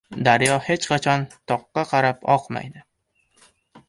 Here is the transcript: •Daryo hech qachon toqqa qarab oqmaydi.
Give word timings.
•Daryo 0.27 0.55
hech 0.67 0.85
qachon 0.93 1.25
toqqa 1.51 1.83
qarab 1.91 2.25
oqmaydi. 2.37 2.83